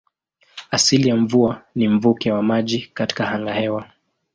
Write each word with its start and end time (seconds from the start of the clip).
Asili 0.71 1.09
ya 1.09 1.15
mvua 1.15 1.61
ni 1.75 1.87
mvuke 1.87 2.31
wa 2.31 2.43
maji 2.43 2.87
katika 2.93 3.29
angahewa. 3.31 3.91